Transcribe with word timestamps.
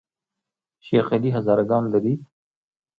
شیخ 0.85 1.05
علي 1.15 1.29
هزاره 1.37 1.63
ګان 1.69 1.83
لري؟ 1.93 2.13